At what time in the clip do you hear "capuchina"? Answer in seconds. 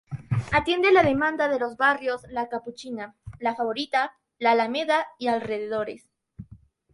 2.49-3.13